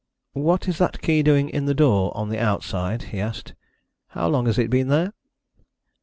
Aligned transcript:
"What 0.33 0.67
is 0.67 0.79
that 0.79 1.03
key 1.03 1.21
doing 1.21 1.47
in 1.49 1.65
the 1.67 1.75
door, 1.75 2.11
on 2.17 2.29
the 2.29 2.39
outside?" 2.39 3.03
he 3.13 3.19
asked. 3.21 3.53
"How 4.07 4.27
long 4.29 4.47
has 4.47 4.57
it 4.57 4.71
been 4.71 4.87
there?" 4.87 5.13